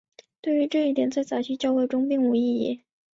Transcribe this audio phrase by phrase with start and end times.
[0.41, 2.81] 对于这一点在早期教会中并无异议。